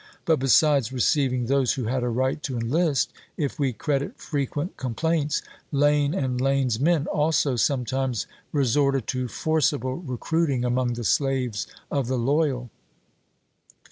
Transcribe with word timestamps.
But 0.25 0.39
besides 0.39 0.91
receiving 0.91 1.45
those 1.45 1.73
who 1.73 1.83
had 1.83 2.01
a 2.01 2.09
right 2.09 2.41
to 2.41 2.57
enlist, 2.57 3.13
if 3.37 3.59
we 3.59 3.71
credit 3.71 4.17
frequent 4.17 4.75
complaints, 4.75 5.43
Lane 5.71 6.15
and 6.15 6.41
Lane's 6.41 6.79
men 6.79 7.05
also 7.05 7.55
sometimes 7.55 8.25
resorted 8.51 9.05
to 9.09 9.27
forcible 9.27 9.97
recruiting 9.97 10.65
among 10.65 10.93
the 10.93 11.03
slaves 11.03 11.67
of 11.91 12.07
the 12.07 12.17
loyal. 12.17 12.71